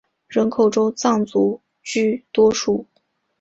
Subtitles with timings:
[0.27, 2.87] 人口中藏族居多数。